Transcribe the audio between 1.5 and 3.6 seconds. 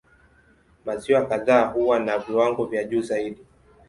huwa na viwango vya juu zaidi.